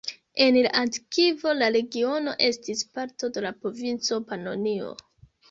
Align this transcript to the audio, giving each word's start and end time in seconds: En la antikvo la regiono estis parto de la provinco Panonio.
En 0.43 0.55
la 0.65 0.69
antikvo 0.79 1.53
la 1.57 1.67
regiono 1.75 2.33
estis 2.47 2.83
parto 2.97 3.31
de 3.37 3.45
la 3.49 3.53
provinco 3.61 4.21
Panonio. 4.33 4.91